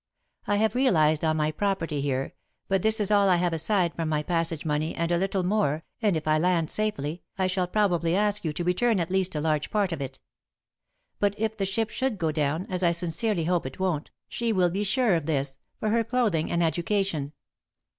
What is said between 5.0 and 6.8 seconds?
a little more, and, if I land